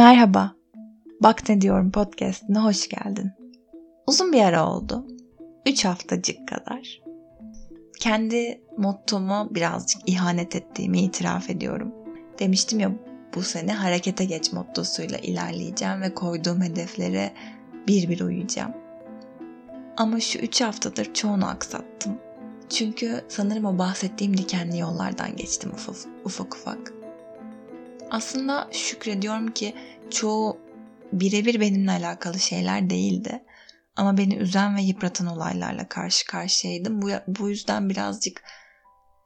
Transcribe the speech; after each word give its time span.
Merhaba. 0.00 0.54
Bak 1.22 1.48
ne 1.48 1.60
diyorum 1.60 1.90
podcastine 1.92 2.58
hoş 2.58 2.88
geldin. 2.88 3.30
Uzun 4.06 4.32
bir 4.32 4.40
ara 4.40 4.66
oldu. 4.66 5.06
3 5.66 5.84
haftacık 5.84 6.48
kadar. 6.48 7.00
Kendi 7.98 8.60
mottomu 8.76 9.48
birazcık 9.50 10.02
ihanet 10.06 10.56
ettiğimi 10.56 11.00
itiraf 11.00 11.50
ediyorum. 11.50 11.92
Demiştim 12.38 12.80
ya 12.80 12.92
bu 13.34 13.42
sene 13.42 13.72
harekete 13.72 14.24
geç 14.24 14.52
mottosuyla 14.52 15.18
ilerleyeceğim 15.18 16.02
ve 16.02 16.14
koyduğum 16.14 16.62
hedeflere 16.62 17.32
bir 17.88 18.08
bir 18.08 18.20
uyuyacağım. 18.20 18.72
Ama 19.96 20.20
şu 20.20 20.38
3 20.38 20.60
haftadır 20.60 21.14
çoğunu 21.14 21.48
aksattım. 21.48 22.18
Çünkü 22.68 23.24
sanırım 23.28 23.64
o 23.64 23.78
bahsettiğim 23.78 24.36
dikenli 24.36 24.78
yollardan 24.78 25.36
geçtim 25.36 25.70
ufak 25.70 25.96
ufak. 26.24 26.54
ufak. 26.54 27.00
Aslında 28.10 28.68
şükrediyorum 28.72 29.50
ki 29.50 29.74
çoğu 30.10 30.58
birebir 31.12 31.60
benimle 31.60 31.90
alakalı 31.90 32.38
şeyler 32.38 32.90
değildi. 32.90 33.42
Ama 33.96 34.18
beni 34.18 34.34
üzen 34.34 34.76
ve 34.76 34.82
yıpratan 34.82 35.26
olaylarla 35.26 35.88
karşı 35.88 36.26
karşıyaydım. 36.26 37.02
Bu, 37.02 37.10
bu 37.26 37.48
yüzden 37.48 37.90
birazcık 37.90 38.42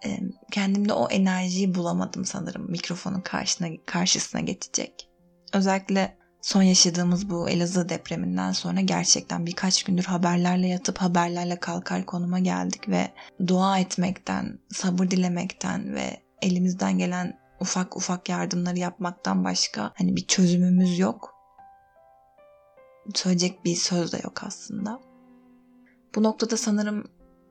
e, 0.05 0.19
kendimde 0.51 0.93
o 0.93 1.09
enerjiyi 1.09 1.75
bulamadım 1.75 2.25
sanırım 2.25 2.71
mikrofonun 2.71 3.21
karşısına, 3.21 3.69
karşısına 3.87 4.41
geçecek. 4.41 5.09
Özellikle 5.53 6.17
son 6.43 6.63
yaşadığımız 6.63 7.31
bu 7.31 7.51
Elazığ 7.51 7.89
depreminden 7.89 8.53
sonra 8.53 8.81
gerçekten 8.81 9.47
birkaç 9.47 9.83
gündür 9.83 10.05
haberlerle 10.05 10.67
yatıp 10.67 10.99
haberlerle 10.99 11.61
kalkar 11.61 12.07
konuma 12.07 12.39
geldik 12.39 12.89
ve 12.89 13.11
dua 13.47 13.79
etmekten, 13.79 14.59
sabır 14.73 15.11
dilemekten 15.11 15.95
ve 15.95 16.17
elimizden 16.43 16.99
gelen 16.99 17.44
ufak 17.65 17.97
ufak 17.97 18.29
yardımları 18.29 18.79
yapmaktan 18.79 19.45
başka 19.45 19.93
hani 19.95 20.17
bir 20.17 20.27
çözümümüz 20.27 20.99
yok. 20.99 21.35
Söyleyecek 23.15 23.65
bir 23.65 23.77
söz 23.77 24.13
de 24.13 24.21
yok 24.25 24.43
aslında. 24.47 25.01
Bu 26.15 26.23
noktada 26.23 26.57
sanırım 26.57 27.05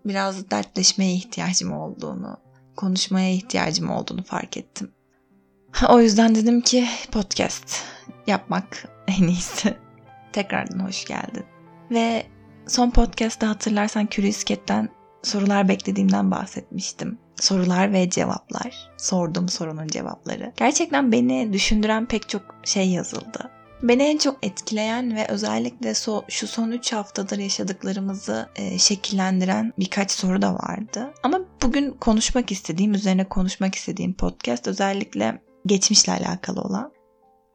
biraz 0.06 0.52
dertleşmeye 0.52 1.14
ihtiyacım 1.14 1.72
olduğunu, 1.72 2.38
konuşmaya 2.76 3.32
ihtiyacım 3.32 3.90
olduğunu 3.90 4.24
fark 4.24 4.58
ettim. 4.58 4.92
O 5.90 6.00
yüzden 6.00 6.36
dedim 6.36 6.62
ki 6.62 6.88
podcast 7.12 7.84
yapmak 8.28 8.86
en 9.08 9.28
iyisi. 9.28 9.78
Tekrardan 10.34 10.80
hoş 10.80 11.06
geldin. 11.06 11.46
Ve 11.92 12.26
son 12.68 12.92
podcast'ta 12.92 13.50
hatırlarsan 13.50 14.08
Curious 14.12 14.44
sorular 15.24 15.68
beklediğimden 15.68 16.32
bahsetmiştim. 16.32 17.18
Sorular 17.42 17.94
ve 17.94 18.10
cevaplar. 18.10 18.90
Sorduğum 18.98 19.50
sorunun 19.50 19.88
cevapları. 19.88 20.54
Gerçekten 20.58 21.12
beni 21.12 21.54
düşündüren 21.54 22.06
pek 22.06 22.30
çok 22.30 22.42
şey 22.64 22.90
yazıldı. 22.90 23.50
Beni 23.84 24.04
en 24.04 24.18
çok 24.18 24.46
etkileyen 24.46 25.16
ve 25.16 25.28
özellikle 25.28 25.94
so, 25.94 26.24
şu 26.30 26.48
son 26.48 26.72
3 26.72 26.94
haftadır 26.94 27.38
yaşadıklarımızı 27.38 28.50
e, 28.56 28.80
şekillendiren 28.80 29.74
birkaç 29.80 30.12
soru 30.12 30.42
da 30.42 30.54
vardı. 30.54 31.14
Ama 31.24 31.40
bugün 31.62 31.92
konuşmak 31.92 32.52
istediğim, 32.52 32.94
üzerine 32.94 33.30
konuşmak 33.30 33.76
istediğim 33.76 34.14
podcast 34.14 34.68
özellikle 34.68 35.42
geçmişle 35.66 36.14
alakalı 36.14 36.62
olan. 36.62 36.92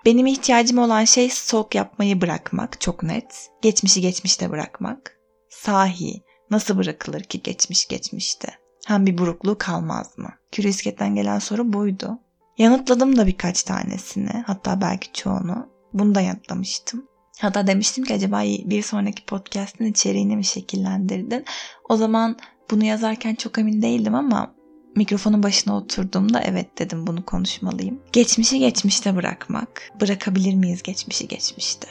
Benim 0.04 0.26
ihtiyacım 0.26 0.78
olan 0.78 1.04
şey 1.04 1.30
stalk 1.30 1.74
yapmayı 1.74 2.20
bırakmak 2.20 2.80
çok 2.80 3.02
net. 3.02 3.50
Geçmişi 3.62 4.00
geçmişte 4.00 4.50
bırakmak. 4.50 5.18
Sahi 5.50 6.22
nasıl 6.50 6.78
bırakılır 6.78 7.20
ki 7.20 7.42
geçmiş 7.42 7.88
geçmişte? 7.88 8.48
Hem 8.86 9.06
bir 9.06 9.18
burukluğu 9.18 9.58
kalmaz 9.58 10.18
mı? 10.18 10.28
Küresketten 10.52 11.14
gelen 11.14 11.38
soru 11.38 11.72
buydu. 11.72 12.18
Yanıtladım 12.58 13.16
da 13.16 13.26
birkaç 13.26 13.62
tanesini 13.62 14.44
hatta 14.46 14.80
belki 14.80 15.12
çoğunu. 15.12 15.68
Bunu 15.92 16.14
da 16.14 16.20
yanıtlamıştım. 16.20 17.04
Hatta 17.40 17.66
demiştim 17.66 18.04
ki 18.04 18.14
acaba 18.14 18.42
bir 18.42 18.82
sonraki 18.82 19.24
podcast'ın 19.24 19.84
içeriğini 19.84 20.36
mi 20.36 20.44
şekillendirdin? 20.44 21.44
O 21.88 21.96
zaman 21.96 22.36
bunu 22.70 22.84
yazarken 22.84 23.34
çok 23.34 23.58
emin 23.58 23.82
değildim 23.82 24.14
ama 24.14 24.54
mikrofonun 24.96 25.42
başına 25.42 25.76
oturduğumda 25.76 26.40
evet 26.40 26.78
dedim 26.78 27.06
bunu 27.06 27.24
konuşmalıyım. 27.24 28.00
Geçmişi 28.12 28.58
geçmişte 28.58 29.16
bırakmak. 29.16 29.90
Bırakabilir 30.00 30.54
miyiz 30.54 30.82
geçmişi 30.82 31.28
geçmişte? 31.28 31.88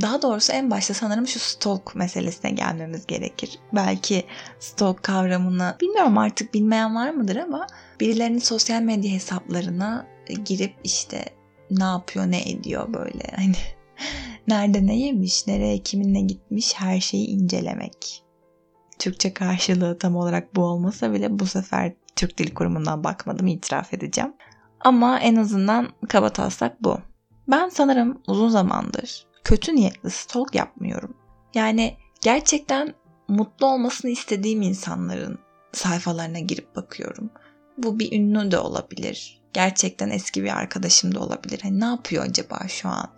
Daha 0.00 0.22
doğrusu 0.22 0.52
en 0.52 0.70
başta 0.70 0.94
sanırım 0.94 1.26
şu 1.26 1.38
stalk 1.38 1.94
meselesine 1.94 2.50
gelmemiz 2.50 3.06
gerekir. 3.06 3.58
Belki 3.72 4.24
stalk 4.58 5.02
kavramını 5.02 5.76
bilmiyorum 5.80 6.18
artık 6.18 6.54
bilmeyen 6.54 6.94
var 6.94 7.10
mıdır 7.10 7.36
ama 7.36 7.66
birilerinin 8.00 8.38
sosyal 8.38 8.82
medya 8.82 9.12
hesaplarına 9.12 10.06
girip 10.44 10.74
işte 10.84 11.24
ne 11.70 11.84
yapıyor 11.84 12.26
ne 12.26 12.50
ediyor 12.50 12.94
böyle 12.94 13.24
hani 13.36 13.56
nerede 14.48 14.86
ne 14.86 14.96
yemiş 14.98 15.46
nereye 15.46 15.78
kiminle 15.78 16.20
gitmiş 16.20 16.74
her 16.74 17.00
şeyi 17.00 17.26
incelemek. 17.26 18.22
Türkçe 18.98 19.34
karşılığı 19.34 19.98
tam 19.98 20.16
olarak 20.16 20.56
bu 20.56 20.62
olmasa 20.64 21.12
bile 21.12 21.38
bu 21.38 21.46
sefer 21.46 21.92
Türk 22.16 22.38
Dil 22.38 22.54
Kurumu'ndan 22.54 23.04
bakmadım 23.04 23.46
itiraf 23.46 23.94
edeceğim. 23.94 24.32
Ama 24.80 25.20
en 25.20 25.36
azından 25.36 25.88
kaba 26.08 26.30
taslak 26.30 26.82
bu. 26.82 26.98
Ben 27.48 27.68
sanırım 27.68 28.22
uzun 28.26 28.48
zamandır 28.48 29.26
kötü 29.46 29.76
niyetli 29.76 30.10
stalk 30.10 30.54
yapmıyorum. 30.54 31.16
Yani 31.54 31.96
gerçekten 32.20 32.94
mutlu 33.28 33.66
olmasını 33.66 34.10
istediğim 34.10 34.62
insanların 34.62 35.38
sayfalarına 35.72 36.38
girip 36.38 36.76
bakıyorum. 36.76 37.30
Bu 37.78 37.98
bir 37.98 38.12
ünlü 38.12 38.50
de 38.50 38.58
olabilir. 38.58 39.42
Gerçekten 39.52 40.10
eski 40.10 40.44
bir 40.44 40.56
arkadaşım 40.56 41.14
da 41.14 41.20
olabilir. 41.20 41.60
Hani 41.62 41.80
ne 41.80 41.84
yapıyor 41.84 42.24
acaba 42.24 42.60
şu 42.68 42.88
an 42.88 43.10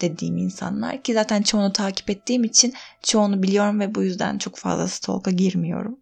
dediğim 0.00 0.36
insanlar 0.36 1.02
ki 1.02 1.14
zaten 1.14 1.42
çoğunu 1.42 1.72
takip 1.72 2.10
ettiğim 2.10 2.44
için 2.44 2.74
çoğunu 3.02 3.42
biliyorum 3.42 3.80
ve 3.80 3.94
bu 3.94 4.02
yüzden 4.02 4.38
çok 4.38 4.56
fazla 4.56 4.88
stalk'a 4.88 5.30
girmiyorum. 5.30 5.98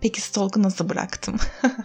Peki 0.00 0.20
stalk'u 0.20 0.62
nasıl 0.62 0.88
bıraktım? 0.88 1.36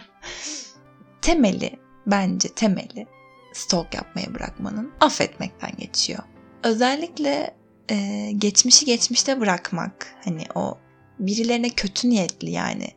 temeli, 1.22 1.78
bence 2.06 2.48
temeli 2.48 3.06
stalk 3.52 3.94
yapmaya 3.94 4.34
bırakmanın 4.34 4.92
affetmekten 5.00 5.72
geçiyor. 5.78 6.22
Özellikle 6.62 7.54
e, 7.90 8.30
geçmişi 8.32 8.86
geçmişte 8.86 9.40
bırakmak. 9.40 10.14
Hani 10.24 10.42
o 10.54 10.78
birilerine 11.18 11.70
kötü 11.70 12.10
niyetli 12.10 12.50
yani. 12.50 12.88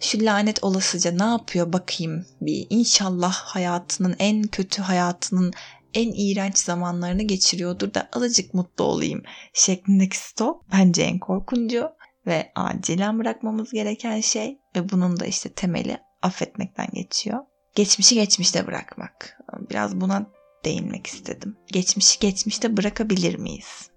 Şu 0.00 0.24
lanet 0.24 0.64
olasıca 0.64 1.10
ne 1.10 1.24
yapıyor 1.24 1.72
bakayım 1.72 2.26
bir. 2.40 2.66
İnşallah 2.70 3.34
hayatının 3.34 4.16
en 4.18 4.42
kötü 4.42 4.82
hayatının 4.82 5.52
en 5.94 6.12
iğrenç 6.16 6.58
zamanlarını 6.58 7.22
geçiriyordur 7.22 7.94
da 7.94 8.08
azıcık 8.12 8.54
mutlu 8.54 8.84
olayım 8.84 9.22
şeklindeki 9.52 10.16
stop 10.16 10.62
bence 10.72 11.02
en 11.02 11.18
korkuncu 11.18 11.90
ve 12.26 12.52
acilen 12.54 13.18
bırakmamız 13.18 13.70
gereken 13.70 14.20
şey 14.20 14.58
ve 14.76 14.88
bunun 14.88 15.20
da 15.20 15.26
işte 15.26 15.48
temeli 15.48 15.98
affetmekten 16.22 16.86
geçiyor. 16.92 17.40
Geçmişi 17.74 18.14
geçmişte 18.14 18.66
bırakmak. 18.66 19.38
Biraz 19.70 20.00
buna 20.00 20.26
değinmek 20.64 21.06
istedim. 21.06 21.56
Geçmişi 21.66 22.20
geçmişte 22.20 22.76
bırakabilir 22.76 23.38
miyiz? 23.38 23.90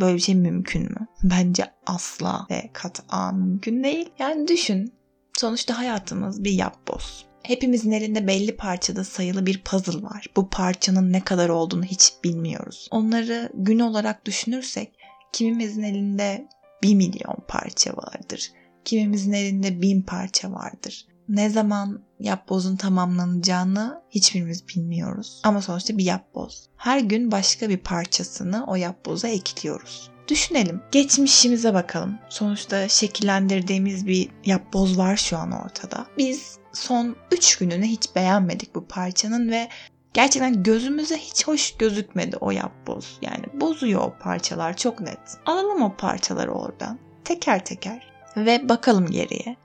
Böyle 0.00 0.14
bir 0.14 0.20
şey 0.20 0.34
mümkün 0.34 0.82
mü? 0.82 1.06
Bence 1.22 1.64
asla 1.86 2.46
ve 2.50 2.70
kat'a 2.72 3.32
mümkün 3.32 3.84
değil. 3.84 4.08
Yani 4.18 4.48
düşün. 4.48 4.92
Sonuçta 5.38 5.78
hayatımız 5.78 6.44
bir 6.44 6.52
yapboz. 6.52 7.26
Hepimizin 7.42 7.90
elinde 7.90 8.26
belli 8.26 8.56
parçada 8.56 9.04
sayılı 9.04 9.46
bir 9.46 9.62
puzzle 9.62 10.02
var. 10.02 10.26
Bu 10.36 10.50
parçanın 10.50 11.12
ne 11.12 11.20
kadar 11.20 11.48
olduğunu 11.48 11.84
hiç 11.84 12.12
bilmiyoruz. 12.24 12.88
Onları 12.90 13.50
gün 13.54 13.78
olarak 13.78 14.24
düşünürsek 14.24 14.92
kimimizin 15.32 15.82
elinde 15.82 16.48
bir 16.82 16.94
milyon 16.94 17.36
parça 17.48 17.96
vardır. 17.96 18.52
Kimimizin 18.84 19.32
elinde 19.32 19.82
bin 19.82 20.02
parça 20.02 20.52
vardır. 20.52 21.06
Ne 21.30 21.50
zaman 21.50 22.00
yapbozun 22.20 22.76
tamamlanacağını 22.76 24.02
hiçbirimiz 24.10 24.68
bilmiyoruz. 24.68 25.40
Ama 25.44 25.62
sonuçta 25.62 25.98
bir 25.98 26.04
yapboz. 26.04 26.68
Her 26.76 27.00
gün 27.00 27.32
başka 27.32 27.68
bir 27.68 27.78
parçasını 27.78 28.64
o 28.66 28.74
yapboza 28.74 29.28
ekliyoruz. 29.28 30.10
Düşünelim. 30.28 30.82
Geçmişimize 30.92 31.74
bakalım. 31.74 32.18
Sonuçta 32.28 32.88
şekillendirdiğimiz 32.88 34.06
bir 34.06 34.28
yapboz 34.44 34.98
var 34.98 35.16
şu 35.16 35.38
an 35.38 35.52
ortada. 35.52 36.06
Biz 36.18 36.58
son 36.72 37.16
3 37.32 37.56
gününü 37.56 37.86
hiç 37.86 38.16
beğenmedik 38.16 38.74
bu 38.74 38.86
parçanın 38.86 39.50
ve 39.50 39.68
gerçekten 40.14 40.62
gözümüze 40.62 41.16
hiç 41.16 41.46
hoş 41.46 41.76
gözükmedi 41.76 42.36
o 42.36 42.50
yapboz. 42.50 43.18
Yani 43.22 43.44
bozuyor 43.60 44.00
o 44.00 44.14
parçalar 44.22 44.76
çok 44.76 45.00
net. 45.00 45.20
Alalım 45.46 45.82
o 45.82 45.96
parçaları 45.96 46.52
oradan. 46.52 46.98
Teker 47.24 47.64
teker. 47.64 48.12
Ve 48.36 48.68
bakalım 48.68 49.06
geriye. 49.06 49.56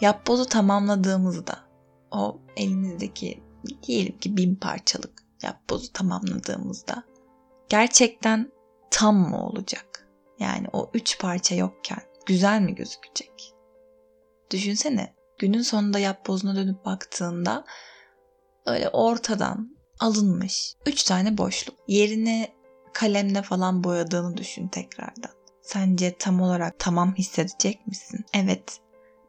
Yapbozu 0.00 0.44
tamamladığımızda 0.44 1.58
o 2.10 2.40
elimizdeki 2.56 3.42
diyelim 3.82 4.18
ki 4.18 4.36
bin 4.36 4.54
parçalık 4.54 5.22
yapbozu 5.42 5.92
tamamladığımızda 5.92 7.04
gerçekten 7.68 8.52
tam 8.90 9.16
mı 9.16 9.46
olacak? 9.46 10.08
Yani 10.38 10.66
o 10.72 10.90
üç 10.94 11.18
parça 11.18 11.54
yokken 11.54 12.02
güzel 12.26 12.60
mi 12.60 12.74
gözükecek? 12.74 13.54
Düşünsene 14.50 15.14
günün 15.38 15.62
sonunda 15.62 15.98
yapbozuna 15.98 16.56
dönüp 16.56 16.84
baktığında 16.84 17.64
öyle 18.66 18.88
ortadan 18.88 19.76
alınmış 20.00 20.74
üç 20.86 21.02
tane 21.02 21.38
boşluk. 21.38 21.76
Yerine 21.88 22.54
kalemle 22.92 23.42
falan 23.42 23.84
boyadığını 23.84 24.36
düşün 24.36 24.68
tekrardan. 24.68 25.30
Sence 25.62 26.16
tam 26.18 26.40
olarak 26.40 26.78
tamam 26.78 27.14
hissedecek 27.14 27.86
misin? 27.86 28.24
Evet, 28.34 28.80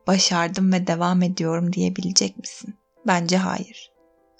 başardım 0.08 0.74
ve 0.74 0.88
devam 0.88 1.22
ediyorum 1.22 1.74
diyebilecek 1.74 2.38
misin? 2.38 2.76
Bence 3.08 3.38
hayır. 3.38 3.92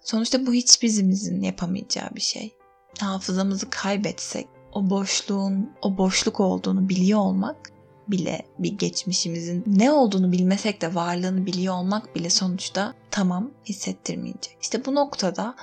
Sonuçta 0.04 0.46
bu 0.46 0.54
hiç 0.54 0.82
bizimizin 0.82 1.42
yapamayacağı 1.42 2.10
bir 2.16 2.22
şey. 2.22 2.56
Hafızamızı 3.00 3.70
kaybetsek 3.70 4.48
o 4.74 4.90
boşluğun 4.90 5.72
o 5.82 5.98
boşluk 5.98 6.40
olduğunu 6.40 6.90
biliyor 6.90 7.20
olmak 7.20 7.72
bile 8.08 8.46
bir 8.60 8.72
geçmişimizin 8.72 9.64
ne 9.68 9.92
olduğunu 9.92 10.32
bilmesek 10.32 10.82
de 10.82 10.96
varlığını 10.96 11.46
biliyor 11.46 11.76
olmak 11.76 12.16
bile 12.16 12.30
sonuçta 12.30 12.94
tamam 13.12 13.52
hissettirmeyecek. 13.66 14.58
İşte 14.62 14.86
bu 14.86 14.96
noktada 14.96 15.56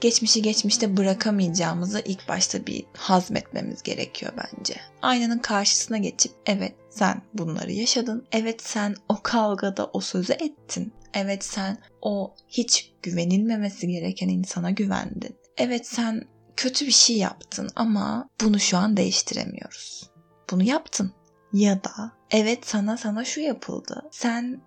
geçmişi 0.00 0.42
geçmişte 0.42 0.96
bırakamayacağımızı 0.96 2.02
ilk 2.04 2.28
başta 2.28 2.66
bir 2.66 2.84
hazmetmemiz 2.96 3.82
gerekiyor 3.82 4.32
bence. 4.36 4.74
Aynanın 5.02 5.38
karşısına 5.38 5.98
geçip 5.98 6.32
evet 6.46 6.74
sen 6.90 7.22
bunları 7.34 7.72
yaşadın. 7.72 8.26
Evet 8.32 8.62
sen 8.62 8.94
o 9.08 9.22
kavgada 9.22 9.86
o 9.92 10.00
sözü 10.00 10.32
ettin. 10.32 10.92
Evet 11.14 11.44
sen 11.44 11.78
o 12.02 12.34
hiç 12.48 12.92
güvenilmemesi 13.02 13.88
gereken 13.88 14.28
insana 14.28 14.70
güvendin. 14.70 15.36
Evet 15.56 15.86
sen 15.86 16.24
kötü 16.56 16.86
bir 16.86 16.92
şey 16.92 17.16
yaptın 17.16 17.70
ama 17.76 18.28
bunu 18.44 18.60
şu 18.60 18.76
an 18.76 18.96
değiştiremiyoruz. 18.96 20.10
Bunu 20.50 20.62
yaptın. 20.62 21.12
Ya 21.52 21.84
da 21.84 22.12
evet 22.30 22.66
sana 22.66 22.96
sana 22.96 23.24
şu 23.24 23.40
yapıldı. 23.40 24.02
Sen 24.10 24.60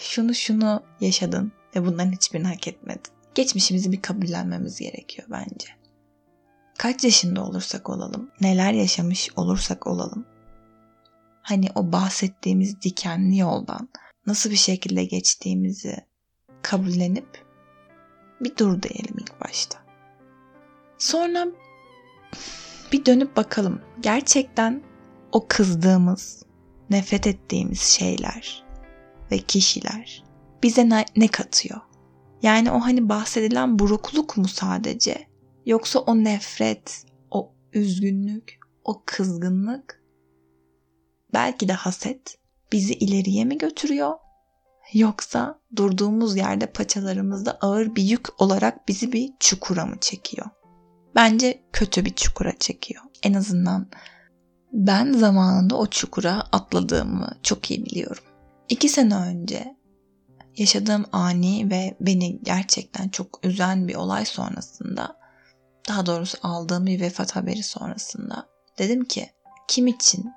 şunu 0.00 0.34
şunu 0.34 0.82
yaşadın 1.00 1.52
ve 1.76 1.86
bunların 1.86 2.12
hiçbirini 2.12 2.46
hak 2.46 2.68
etmedin. 2.68 3.15
Geçmişimizi 3.36 3.92
bir 3.92 4.02
kabullenmemiz 4.02 4.80
gerekiyor 4.80 5.28
bence. 5.30 5.68
Kaç 6.78 7.04
yaşında 7.04 7.44
olursak 7.44 7.90
olalım, 7.90 8.30
neler 8.40 8.72
yaşamış 8.72 9.30
olursak 9.36 9.86
olalım. 9.86 10.26
Hani 11.42 11.68
o 11.74 11.92
bahsettiğimiz 11.92 12.82
dikenli 12.82 13.38
yoldan 13.38 13.88
nasıl 14.26 14.50
bir 14.50 14.56
şekilde 14.56 15.04
geçtiğimizi 15.04 15.96
kabullenip 16.62 17.44
bir 18.40 18.56
dur 18.56 18.82
diyelim 18.82 19.14
ilk 19.18 19.40
başta. 19.40 19.78
Sonra 20.98 21.46
bir 22.92 23.06
dönüp 23.06 23.36
bakalım. 23.36 23.80
Gerçekten 24.00 24.82
o 25.32 25.46
kızdığımız, 25.48 26.42
nefret 26.90 27.26
ettiğimiz 27.26 27.80
şeyler 27.80 28.64
ve 29.30 29.38
kişiler 29.38 30.24
bize 30.62 30.88
ne, 30.88 31.04
ne 31.16 31.28
katıyor? 31.28 31.80
Yani 32.42 32.70
o 32.70 32.80
hani 32.80 33.08
bahsedilen 33.08 33.78
burukluk 33.78 34.36
mu 34.36 34.48
sadece? 34.48 35.26
Yoksa 35.66 35.98
o 35.98 36.16
nefret, 36.16 37.04
o 37.30 37.52
üzgünlük, 37.72 38.58
o 38.84 39.02
kızgınlık, 39.06 40.02
belki 41.32 41.68
de 41.68 41.72
haset 41.72 42.38
bizi 42.72 42.94
ileriye 42.94 43.44
mi 43.44 43.58
götürüyor? 43.58 44.12
Yoksa 44.92 45.60
durduğumuz 45.76 46.36
yerde 46.36 46.66
paçalarımızda 46.66 47.58
ağır 47.60 47.94
bir 47.94 48.02
yük 48.02 48.42
olarak 48.42 48.88
bizi 48.88 49.12
bir 49.12 49.32
çukura 49.40 49.86
mı 49.86 49.96
çekiyor? 50.00 50.46
Bence 51.14 51.62
kötü 51.72 52.04
bir 52.04 52.14
çukura 52.14 52.58
çekiyor. 52.58 53.02
En 53.22 53.34
azından 53.34 53.88
ben 54.72 55.12
zamanında 55.12 55.76
o 55.76 55.86
çukura 55.86 56.40
atladığımı 56.52 57.36
çok 57.42 57.70
iyi 57.70 57.84
biliyorum. 57.84 58.24
İki 58.68 58.88
sene 58.88 59.16
önce 59.16 59.75
yaşadığım 60.56 61.04
ani 61.12 61.70
ve 61.70 61.96
beni 62.00 62.42
gerçekten 62.42 63.08
çok 63.08 63.40
üzen 63.42 63.88
bir 63.88 63.94
olay 63.94 64.24
sonrasında, 64.24 65.16
daha 65.88 66.06
doğrusu 66.06 66.38
aldığım 66.42 66.86
bir 66.86 67.00
vefat 67.00 67.36
haberi 67.36 67.62
sonrasında 67.62 68.46
dedim 68.78 69.04
ki 69.04 69.30
kim 69.68 69.86
için, 69.86 70.32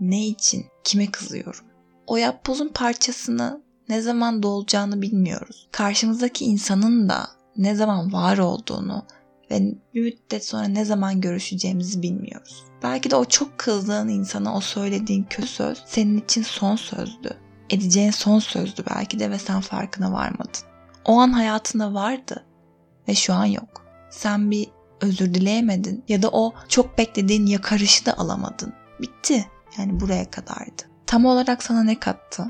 ne 0.00 0.26
için, 0.26 0.66
kime 0.84 1.10
kızıyorum? 1.10 1.64
O 2.06 2.16
yapbozun 2.16 2.68
parçasını 2.68 3.62
ne 3.88 4.02
zaman 4.02 4.42
dolacağını 4.42 5.02
bilmiyoruz. 5.02 5.68
Karşımızdaki 5.72 6.44
insanın 6.44 7.08
da 7.08 7.28
ne 7.56 7.74
zaman 7.74 8.12
var 8.12 8.38
olduğunu 8.38 9.06
ve 9.50 9.74
bir 9.94 10.02
müddet 10.02 10.46
sonra 10.46 10.64
ne 10.64 10.84
zaman 10.84 11.20
görüşeceğimizi 11.20 12.02
bilmiyoruz. 12.02 12.64
Belki 12.82 13.10
de 13.10 13.16
o 13.16 13.24
çok 13.24 13.58
kızdığın 13.58 14.08
insana 14.08 14.56
o 14.56 14.60
söylediğin 14.60 15.26
kötü 15.30 15.48
söz 15.48 15.82
senin 15.86 16.20
için 16.20 16.42
son 16.42 16.76
sözdü. 16.76 17.47
Edeceğin 17.70 18.10
son 18.10 18.38
sözdü 18.38 18.84
belki 18.96 19.18
de 19.18 19.30
ve 19.30 19.38
sen 19.38 19.60
farkına 19.60 20.12
varmadın. 20.12 20.62
O 21.04 21.18
an 21.20 21.32
hayatında 21.32 21.94
vardı 21.94 22.46
ve 23.08 23.14
şu 23.14 23.34
an 23.34 23.44
yok. 23.44 23.84
Sen 24.10 24.50
bir 24.50 24.68
özür 25.00 25.34
dileyemedin 25.34 26.04
ya 26.08 26.22
da 26.22 26.28
o 26.28 26.54
çok 26.68 26.98
beklediğin 26.98 27.46
yakarışı 27.46 28.06
da 28.06 28.18
alamadın. 28.18 28.74
Bitti. 29.00 29.46
Yani 29.78 30.00
buraya 30.00 30.30
kadardı. 30.30 30.82
Tam 31.06 31.26
olarak 31.26 31.62
sana 31.62 31.82
ne 31.82 32.00
kattı? 32.00 32.46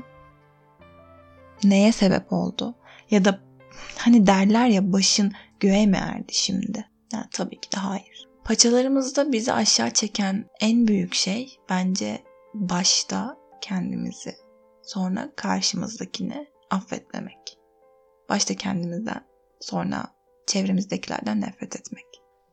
Neye 1.63 1.91
sebep 1.91 2.33
oldu? 2.33 2.75
Ya 3.11 3.25
da 3.25 3.39
hani 3.97 4.27
derler 4.27 4.67
ya 4.67 4.93
başın 4.93 5.33
göğe 5.59 5.85
mi 5.85 5.97
erdi 5.97 6.33
şimdi? 6.33 6.85
Yani 7.13 7.25
tabii 7.31 7.61
ki 7.61 7.71
de 7.71 7.77
hayır. 7.77 8.27
Paçalarımızda 8.43 9.31
bizi 9.31 9.53
aşağı 9.53 9.91
çeken 9.91 10.45
en 10.59 10.87
büyük 10.87 11.13
şey 11.13 11.57
bence 11.69 12.23
başta 12.53 13.37
kendimizi, 13.61 14.35
sonra 14.89 15.29
karşımızdakini 15.35 16.47
affetmemek. 16.69 17.57
Başta 18.29 18.55
kendimizden, 18.55 19.25
sonra 19.59 20.07
çevremizdekilerden 20.47 21.41
nefret 21.41 21.75
etmek. 21.75 22.05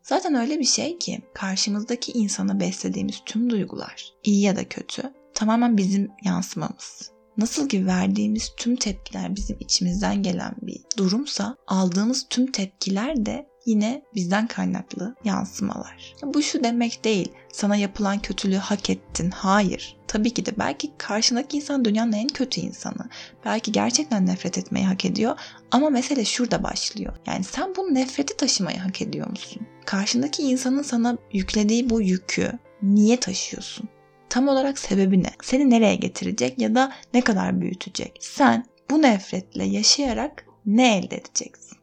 Zaten 0.03 0.35
öyle 0.35 0.59
bir 0.59 0.65
şey 0.65 0.99
ki 0.99 1.23
karşımızdaki 1.35 2.13
insana 2.13 2.61
beslediğimiz 2.61 3.23
tüm 3.27 3.51
duygular, 3.51 4.13
iyi 4.25 4.43
ya 4.43 4.57
da 4.57 4.69
kötü, 4.69 5.03
tamamen 5.35 5.77
bizim 5.77 6.11
yansımamız. 6.25 7.11
Nasıl 7.37 7.69
ki 7.69 7.87
verdiğimiz 7.87 8.53
tüm 8.57 8.77
tepkiler 8.77 9.37
bizim 9.37 9.57
içimizden 9.61 10.23
gelen 10.23 10.55
bir 10.63 10.81
durumsa 10.97 11.57
aldığımız 11.67 12.27
tüm 12.31 12.53
tepkiler 12.53 13.27
de 13.27 13.49
yine 13.67 14.03
bizden 14.15 14.47
kaynaklı 14.47 15.15
yansımalar. 15.25 16.15
Bu 16.25 16.43
şu 16.43 16.65
demek 16.65 17.05
değil. 17.05 17.33
Sana 17.53 17.77
yapılan 17.77 18.19
kötülüğü 18.19 18.57
hak 18.57 18.91
ettin. 18.91 19.31
Hayır. 19.31 19.97
Tabii 20.07 20.35
ki 20.35 20.47
de 20.47 20.51
belki 20.59 20.93
karşındaki 20.99 21.57
insan 21.57 21.85
dünyanın 21.85 22.13
en 22.13 22.29
kötü 22.29 22.61
insanı. 22.61 23.09
Belki 23.45 23.73
gerçekten 23.73 24.27
nefret 24.27 24.59
etmeyi 24.59 24.87
hak 24.87 25.05
ediyor. 25.05 25.37
Ama 25.71 25.91
mesele 25.91 26.25
şurada 26.25 26.63
başlıyor. 26.63 27.17
Yani 27.27 27.45
sen 27.45 27.75
bu 27.77 27.95
nefreti 27.95 28.37
taşımayı 28.37 28.79
hak 28.79 29.03
ediyor 29.03 29.31
musun? 29.31 29.63
Karşındaki 29.85 30.43
insanın 30.43 30.83
sana 30.83 31.19
yüklediği 31.33 31.91
bu 31.91 32.03
yükü 32.03 32.53
niye 32.83 33.21
taşıyorsun? 33.21 33.89
Tam 34.29 34.49
olarak 34.49 34.79
sebebi 34.79 35.23
ne? 35.23 35.31
Seni 35.43 35.71
nereye 35.71 35.95
getirecek 35.95 36.59
ya 36.61 36.75
da 36.75 36.93
ne 37.15 37.21
kadar 37.21 37.61
büyütecek? 37.61 38.19
Sen 38.21 38.67
bu 38.91 39.03
nefretle 39.03 39.65
yaşayarak 39.65 40.47
ne 40.67 40.97
elde 40.97 41.17
edeceksin? 41.17 41.76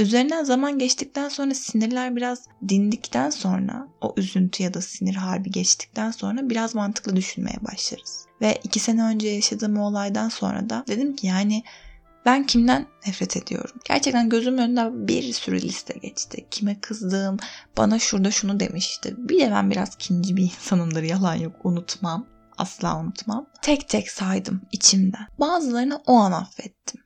Üzerinden 0.00 0.44
zaman 0.44 0.78
geçtikten 0.78 1.28
sonra 1.28 1.54
sinirler 1.54 2.16
biraz 2.16 2.44
dindikten 2.68 3.30
sonra 3.30 3.88
o 4.00 4.14
üzüntü 4.16 4.62
ya 4.62 4.74
da 4.74 4.80
sinir 4.80 5.14
harbi 5.14 5.50
geçtikten 5.50 6.10
sonra 6.10 6.50
biraz 6.50 6.74
mantıklı 6.74 7.16
düşünmeye 7.16 7.56
başlarız. 7.60 8.26
Ve 8.40 8.60
iki 8.64 8.80
sene 8.80 9.02
önce 9.02 9.28
yaşadığım 9.28 9.78
o 9.78 9.86
olaydan 9.86 10.28
sonra 10.28 10.70
da 10.70 10.84
dedim 10.88 11.16
ki 11.16 11.26
yani 11.26 11.62
ben 12.26 12.46
kimden 12.46 12.86
nefret 13.06 13.36
ediyorum? 13.36 13.76
Gerçekten 13.84 14.28
gözüm 14.28 14.58
önünden 14.58 15.08
bir 15.08 15.32
sürü 15.32 15.62
liste 15.62 15.94
geçti. 15.98 16.46
Kime 16.50 16.80
kızdığım, 16.80 17.36
bana 17.76 17.98
şurada 17.98 18.30
şunu 18.30 18.60
demişti. 18.60 19.14
Bir 19.18 19.40
de 19.40 19.50
ben 19.50 19.70
biraz 19.70 19.96
kinci 19.96 20.36
bir 20.36 20.42
insanımdır 20.42 21.02
yalan 21.02 21.34
yok 21.34 21.52
unutmam. 21.64 22.26
Asla 22.58 23.00
unutmam. 23.00 23.46
Tek 23.62 23.88
tek 23.88 24.10
saydım 24.10 24.62
içimden. 24.72 25.26
Bazılarını 25.38 26.00
o 26.06 26.12
an 26.12 26.32
affettim. 26.32 27.00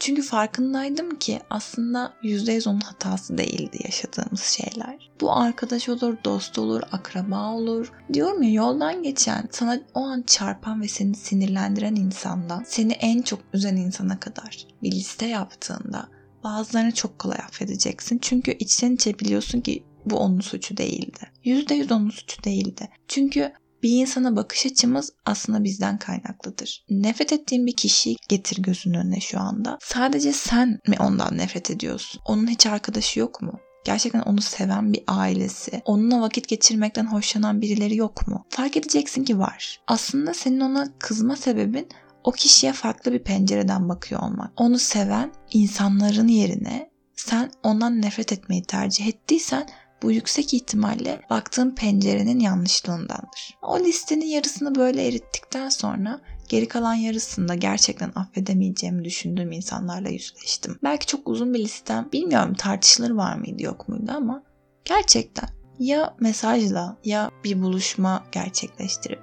Çünkü 0.00 0.22
farkındaydım 0.22 1.18
ki 1.18 1.40
aslında 1.50 2.12
%100 2.22 2.68
onun 2.68 2.80
hatası 2.80 3.38
değildi 3.38 3.78
yaşadığımız 3.84 4.42
şeyler. 4.42 5.10
Bu 5.20 5.32
arkadaş 5.32 5.88
olur, 5.88 6.16
dost 6.24 6.58
olur, 6.58 6.82
akraba 6.92 7.52
olur. 7.52 7.92
Diyorum 8.12 8.42
ya 8.42 8.50
yoldan 8.50 9.02
geçen, 9.02 9.48
sana 9.50 9.80
o 9.94 10.00
an 10.00 10.22
çarpan 10.22 10.82
ve 10.82 10.88
seni 10.88 11.14
sinirlendiren 11.14 11.96
insandan 11.96 12.64
seni 12.66 12.92
en 12.92 13.22
çok 13.22 13.40
üzen 13.52 13.76
insana 13.76 14.20
kadar 14.20 14.66
bir 14.82 14.92
liste 14.92 15.26
yaptığında 15.26 16.08
bazılarını 16.44 16.94
çok 16.94 17.18
kolay 17.18 17.38
affedeceksin. 17.38 18.18
Çünkü 18.18 18.52
içten 18.52 18.92
içe 18.92 19.18
biliyorsun 19.18 19.60
ki 19.60 19.84
bu 20.06 20.16
onun 20.16 20.40
suçu 20.40 20.76
değildi. 20.76 21.20
%100 21.44 21.94
onun 21.94 22.10
suçu 22.10 22.44
değildi. 22.44 22.88
Çünkü 23.08 23.52
bir 23.86 24.00
insana 24.00 24.36
bakış 24.36 24.66
açımız 24.66 25.12
aslında 25.26 25.64
bizden 25.64 25.98
kaynaklıdır. 25.98 26.84
Nefret 26.90 27.32
ettiğin 27.32 27.66
bir 27.66 27.76
kişiyi 27.76 28.16
getir 28.28 28.62
gözünün 28.62 28.98
önüne 28.98 29.20
şu 29.20 29.40
anda. 29.40 29.78
Sadece 29.80 30.32
sen 30.32 30.80
mi 30.88 30.96
ondan 31.00 31.38
nefret 31.38 31.70
ediyorsun? 31.70 32.20
Onun 32.24 32.46
hiç 32.46 32.66
arkadaşı 32.66 33.20
yok 33.20 33.42
mu? 33.42 33.60
Gerçekten 33.84 34.20
onu 34.20 34.40
seven 34.40 34.92
bir 34.92 35.04
ailesi, 35.06 35.82
onunla 35.84 36.20
vakit 36.20 36.48
geçirmekten 36.48 37.06
hoşlanan 37.06 37.60
birileri 37.60 37.96
yok 37.96 38.28
mu? 38.28 38.46
Fark 38.48 38.76
edeceksin 38.76 39.24
ki 39.24 39.38
var. 39.38 39.80
Aslında 39.86 40.34
senin 40.34 40.60
ona 40.60 40.88
kızma 40.98 41.36
sebebin 41.36 41.88
o 42.24 42.32
kişiye 42.32 42.72
farklı 42.72 43.12
bir 43.12 43.22
pencereden 43.22 43.88
bakıyor 43.88 44.22
olmak. 44.22 44.52
Onu 44.56 44.78
seven 44.78 45.32
insanların 45.50 46.28
yerine 46.28 46.90
sen 47.16 47.50
ondan 47.62 48.02
nefret 48.02 48.32
etmeyi 48.32 48.62
tercih 48.62 49.06
ettiysen 49.06 49.68
Bu 50.02 50.12
yüksek 50.12 50.54
ihtimalle 50.54 51.20
baktığım 51.30 51.74
pencerenin 51.74 52.40
yanlışlığındandır. 52.40 53.58
O 53.62 53.80
listenin 53.80 54.26
yarısını 54.26 54.74
böyle 54.74 55.06
erittikten 55.06 55.68
sonra 55.68 56.20
geri 56.48 56.68
kalan 56.68 56.94
yarısında 56.94 57.54
gerçekten 57.54 58.12
affedemeyeceğimi 58.14 59.04
düşündüğüm 59.04 59.52
insanlarla 59.52 60.08
yüzleştim. 60.08 60.78
Belki 60.82 61.06
çok 61.06 61.28
uzun 61.28 61.54
bir 61.54 61.58
listem, 61.58 62.08
bilmiyorum 62.12 62.54
tartışılır 62.54 63.10
var 63.10 63.36
mıydı 63.36 63.62
yok 63.62 63.88
muydu 63.88 64.12
ama 64.14 64.42
gerçekten 64.84 65.48
ya 65.78 66.14
mesajla 66.20 66.96
ya 67.04 67.30
bir 67.44 67.62
buluşma 67.62 68.24
gerçekleştirip 68.32 69.20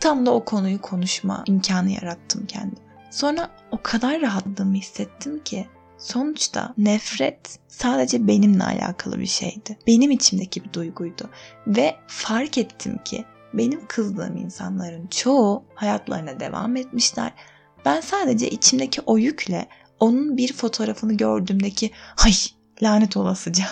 tam 0.00 0.26
da 0.26 0.34
o 0.34 0.44
konuyu 0.44 0.80
konuşma 0.80 1.44
imkanı 1.46 1.90
yarattım 1.90 2.46
kendime. 2.46 2.90
Sonra 3.10 3.50
o 3.70 3.78
kadar 3.82 4.20
rahatlığımı 4.20 4.74
hissettim 4.74 5.42
ki 5.44 5.66
sonuçta 6.00 6.74
nefret 6.78 7.58
sadece 7.68 8.26
benimle 8.26 8.64
alakalı 8.64 9.18
bir 9.18 9.26
şeydi. 9.26 9.78
Benim 9.86 10.10
içimdeki 10.10 10.64
bir 10.64 10.72
duyguydu 10.72 11.30
ve 11.66 11.96
fark 12.06 12.58
ettim 12.58 12.98
ki 13.04 13.24
benim 13.54 13.86
kızdığım 13.86 14.36
insanların 14.36 15.06
çoğu 15.06 15.64
hayatlarına 15.74 16.40
devam 16.40 16.76
etmişler. 16.76 17.32
Ben 17.84 18.00
sadece 18.00 18.50
içimdeki 18.50 19.00
o 19.00 19.18
yükle 19.18 19.68
onun 20.00 20.36
bir 20.36 20.52
fotoğrafını 20.52 21.12
gördüğümdeki 21.12 21.90
hay 21.94 22.32
lanet 22.82 23.16
olasıca 23.16 23.64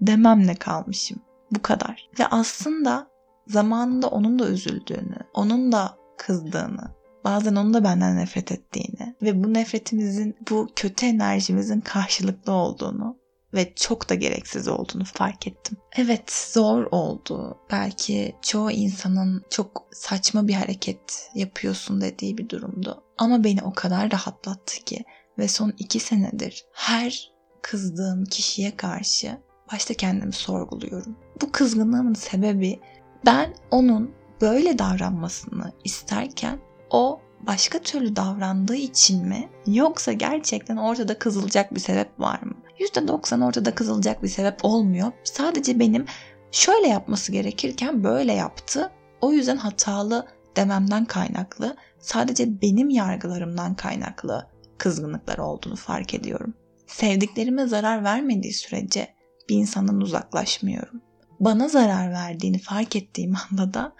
dememle 0.00 0.54
kalmışım. 0.54 1.18
Bu 1.50 1.62
kadar. 1.62 2.08
Ve 2.18 2.26
aslında 2.26 3.08
zamanında 3.46 4.08
onun 4.08 4.38
da 4.38 4.48
üzüldüğünü, 4.48 5.16
onun 5.34 5.72
da 5.72 5.98
kızdığını, 6.18 6.94
bazen 7.28 7.54
onun 7.54 7.74
da 7.74 7.84
benden 7.84 8.16
nefret 8.16 8.52
ettiğini 8.52 9.16
ve 9.22 9.44
bu 9.44 9.54
nefretimizin, 9.54 10.36
bu 10.50 10.68
kötü 10.76 11.06
enerjimizin 11.06 11.80
karşılıklı 11.80 12.52
olduğunu 12.52 13.16
ve 13.54 13.74
çok 13.74 14.08
da 14.08 14.14
gereksiz 14.14 14.68
olduğunu 14.68 15.04
fark 15.04 15.46
ettim. 15.46 15.76
Evet 15.96 16.32
zor 16.32 16.86
oldu. 16.90 17.58
Belki 17.70 18.36
çoğu 18.42 18.70
insanın 18.70 19.44
çok 19.50 19.88
saçma 19.92 20.48
bir 20.48 20.54
hareket 20.54 21.30
yapıyorsun 21.34 22.00
dediği 22.00 22.38
bir 22.38 22.48
durumdu. 22.48 23.02
Ama 23.18 23.44
beni 23.44 23.62
o 23.62 23.72
kadar 23.72 24.12
rahatlattı 24.12 24.84
ki 24.84 25.04
ve 25.38 25.48
son 25.48 25.74
iki 25.78 26.00
senedir 26.00 26.64
her 26.72 27.32
kızdığım 27.62 28.24
kişiye 28.24 28.76
karşı 28.76 29.38
başta 29.72 29.94
kendimi 29.94 30.32
sorguluyorum. 30.32 31.16
Bu 31.42 31.52
kızgınlığımın 31.52 32.14
sebebi 32.14 32.80
ben 33.26 33.54
onun 33.70 34.10
böyle 34.40 34.78
davranmasını 34.78 35.72
isterken 35.84 36.67
o 36.90 37.20
başka 37.40 37.78
türlü 37.78 38.16
davrandığı 38.16 38.76
için 38.76 39.26
mi 39.26 39.48
yoksa 39.66 40.12
gerçekten 40.12 40.76
ortada 40.76 41.18
kızılacak 41.18 41.74
bir 41.74 41.80
sebep 41.80 42.20
var 42.20 42.42
mı? 42.42 42.54
%90 42.78 43.44
ortada 43.44 43.74
kızılacak 43.74 44.22
bir 44.22 44.28
sebep 44.28 44.64
olmuyor. 44.64 45.12
Sadece 45.24 45.78
benim 45.78 46.06
şöyle 46.52 46.88
yapması 46.88 47.32
gerekirken 47.32 48.04
böyle 48.04 48.32
yaptı. 48.32 48.90
O 49.20 49.32
yüzden 49.32 49.56
hatalı 49.56 50.26
dememden 50.56 51.04
kaynaklı, 51.04 51.76
sadece 51.98 52.62
benim 52.62 52.90
yargılarımdan 52.90 53.74
kaynaklı 53.74 54.46
kızgınlıklar 54.78 55.38
olduğunu 55.38 55.76
fark 55.76 56.14
ediyorum. 56.14 56.54
Sevdiklerime 56.86 57.66
zarar 57.66 58.04
vermediği 58.04 58.52
sürece 58.52 59.14
bir 59.48 59.56
insandan 59.56 60.00
uzaklaşmıyorum. 60.00 61.00
Bana 61.40 61.68
zarar 61.68 62.12
verdiğini 62.12 62.58
fark 62.58 62.96
ettiğim 62.96 63.34
anda 63.50 63.74
da 63.74 63.92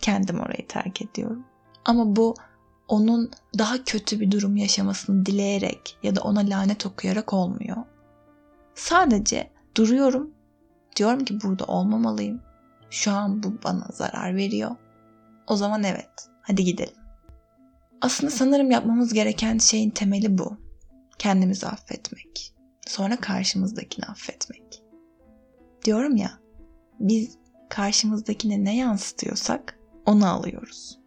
kendim 0.00 0.40
orayı 0.40 0.66
terk 0.68 1.02
ediyorum. 1.02 1.44
Ama 1.86 2.16
bu 2.16 2.34
onun 2.88 3.30
daha 3.58 3.84
kötü 3.84 4.20
bir 4.20 4.30
durum 4.30 4.56
yaşamasını 4.56 5.26
dileyerek 5.26 5.98
ya 6.02 6.16
da 6.16 6.20
ona 6.20 6.40
lanet 6.40 6.86
okuyarak 6.86 7.32
olmuyor. 7.32 7.76
Sadece 8.74 9.50
duruyorum. 9.76 10.30
Diyorum 10.96 11.24
ki 11.24 11.42
burada 11.42 11.64
olmamalıyım. 11.64 12.42
Şu 12.90 13.12
an 13.12 13.42
bu 13.42 13.62
bana 13.64 13.88
zarar 13.92 14.36
veriyor. 14.36 14.76
O 15.46 15.56
zaman 15.56 15.84
evet. 15.84 16.28
Hadi 16.42 16.64
gidelim. 16.64 16.94
Aslında 18.00 18.30
sanırım 18.30 18.70
yapmamız 18.70 19.12
gereken 19.12 19.58
şeyin 19.58 19.90
temeli 19.90 20.38
bu. 20.38 20.56
Kendimizi 21.18 21.66
affetmek. 21.66 22.54
Sonra 22.86 23.16
karşımızdakini 23.16 24.04
affetmek. 24.04 24.82
Diyorum 25.84 26.16
ya, 26.16 26.38
biz 27.00 27.38
karşımızdakine 27.68 28.64
ne 28.64 28.76
yansıtıyorsak 28.76 29.78
onu 30.06 30.28
alıyoruz. 30.28 31.05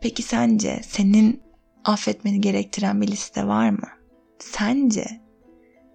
Peki 0.00 0.22
sence 0.22 0.80
senin 0.82 1.42
affetmeni 1.84 2.40
gerektiren 2.40 3.00
bir 3.00 3.06
liste 3.06 3.46
var 3.46 3.70
mı? 3.70 3.88
Sence 4.38 5.06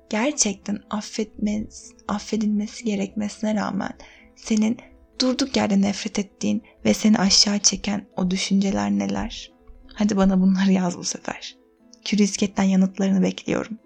gerçekten 0.10 0.80
affetmez, 0.90 1.92
affedilmesi 2.08 2.84
gerekmesine 2.86 3.56
rağmen 3.56 3.94
senin 4.36 4.78
durduk 5.22 5.58
yerde 5.58 5.82
nefret 5.82 6.20
ettiğin 6.20 6.64
ve 6.86 6.94
seni 6.94 7.18
aşağı 7.18 7.60
çeken 7.60 8.08
o 8.18 8.32
düşünceler 8.32 8.92
neler? 8.92 9.52
Hadi 9.94 10.18
bana 10.18 10.42
bunları 10.42 10.72
yaz 10.72 10.98
bu 10.98 11.04
sefer. 11.04 11.58
Curioscat'ten 12.06 12.64
yanıtlarını 12.64 13.22
bekliyorum. 13.24 13.80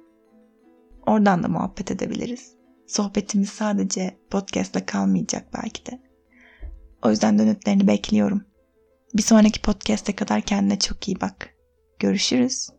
Oradan 1.07 1.43
da 1.43 1.47
muhabbet 1.47 1.91
edebiliriz. 1.91 2.55
Sohbetimiz 2.87 3.49
sadece 3.49 4.17
podcast'la 4.29 4.85
kalmayacak 4.85 5.47
belki 5.53 5.85
de. 5.85 5.99
O 7.03 7.09
yüzden 7.09 7.39
dönütlerini 7.39 7.87
bekliyorum. 7.87 8.45
Bir 9.15 9.21
sonraki 9.21 9.61
podcast'e 9.61 10.15
kadar 10.15 10.41
kendine 10.41 10.79
çok 10.79 11.07
iyi 11.07 11.21
bak. 11.21 11.49
Görüşürüz. 11.99 12.69